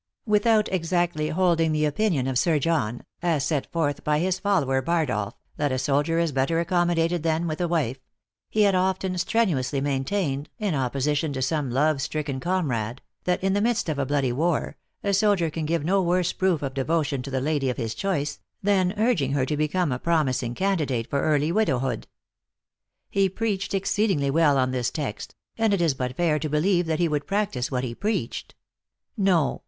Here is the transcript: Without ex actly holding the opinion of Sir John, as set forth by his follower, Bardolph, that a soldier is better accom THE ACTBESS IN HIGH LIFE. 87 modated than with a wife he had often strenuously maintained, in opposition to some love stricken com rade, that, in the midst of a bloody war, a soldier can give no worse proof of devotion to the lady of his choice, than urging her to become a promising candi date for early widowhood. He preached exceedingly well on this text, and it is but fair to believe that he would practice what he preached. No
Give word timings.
Without 0.25 0.67
ex 0.71 0.91
actly 0.91 1.29
holding 1.29 1.71
the 1.73 1.85
opinion 1.85 2.25
of 2.25 2.39
Sir 2.39 2.57
John, 2.57 3.03
as 3.21 3.45
set 3.45 3.71
forth 3.71 4.03
by 4.03 4.17
his 4.17 4.39
follower, 4.39 4.81
Bardolph, 4.81 5.35
that 5.57 5.71
a 5.71 5.77
soldier 5.77 6.17
is 6.17 6.31
better 6.31 6.55
accom 6.55 6.87
THE 6.87 6.93
ACTBESS 6.93 6.97
IN 6.97 6.97
HIGH 6.97 7.05
LIFE. 7.05 7.11
87 7.11 7.17
modated 7.19 7.23
than 7.23 7.47
with 7.47 7.61
a 7.61 7.67
wife 7.67 7.99
he 8.49 8.61
had 8.63 8.73
often 8.73 9.17
strenuously 9.19 9.79
maintained, 9.79 10.49
in 10.57 10.73
opposition 10.73 11.31
to 11.33 11.41
some 11.43 11.69
love 11.69 12.01
stricken 12.01 12.39
com 12.39 12.71
rade, 12.71 13.03
that, 13.25 13.43
in 13.43 13.53
the 13.53 13.61
midst 13.61 13.89
of 13.89 13.99
a 13.99 14.05
bloody 14.07 14.31
war, 14.31 14.75
a 15.03 15.13
soldier 15.13 15.51
can 15.51 15.65
give 15.67 15.85
no 15.85 16.01
worse 16.01 16.33
proof 16.33 16.63
of 16.63 16.73
devotion 16.73 17.21
to 17.21 17.29
the 17.29 17.39
lady 17.39 17.69
of 17.69 17.77
his 17.77 17.93
choice, 17.93 18.39
than 18.63 18.95
urging 18.97 19.33
her 19.33 19.45
to 19.45 19.55
become 19.55 19.91
a 19.91 19.99
promising 19.99 20.55
candi 20.55 20.87
date 20.87 21.07
for 21.11 21.21
early 21.21 21.51
widowhood. 21.51 22.07
He 23.11 23.29
preached 23.29 23.75
exceedingly 23.75 24.31
well 24.31 24.57
on 24.57 24.71
this 24.71 24.89
text, 24.89 25.35
and 25.59 25.75
it 25.75 25.79
is 25.79 25.93
but 25.93 26.17
fair 26.17 26.39
to 26.39 26.49
believe 26.49 26.87
that 26.87 26.97
he 26.97 27.07
would 27.07 27.27
practice 27.27 27.69
what 27.69 27.83
he 27.83 27.93
preached. 27.93 28.55
No 29.15 29.59